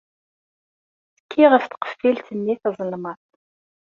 Tekki 1.15 1.45
ɣef 1.51 1.65
tqeffilt-nni 1.67 2.55
tazelmaḍt! 2.61 3.29